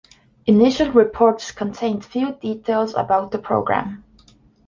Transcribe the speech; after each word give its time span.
Initial 0.47 0.89
reports 0.91 1.51
contained 1.51 2.03
few 2.03 2.31
details 2.31 2.95
about 2.95 3.29
the 3.29 3.37
program. 3.37 4.03